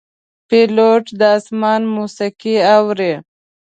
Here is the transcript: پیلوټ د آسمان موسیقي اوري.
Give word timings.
پیلوټ 0.47 1.05
د 1.19 1.21
آسمان 1.37 1.81
موسیقي 1.95 2.55
اوري. 2.75 3.13